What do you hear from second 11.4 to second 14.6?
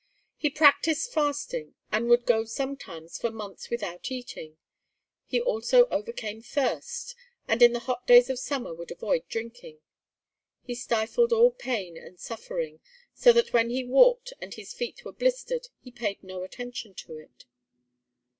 pain and suffering, so that when he walked and